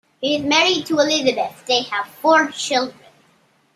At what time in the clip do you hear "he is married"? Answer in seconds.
0.19-0.87